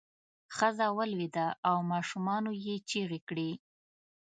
ښځه 0.55 0.87
ولویده 0.97 1.47
او 1.69 1.77
ماشومانو 1.91 2.51
یې 2.65 2.75
چغې 2.89 3.19
کړې. 3.29 3.49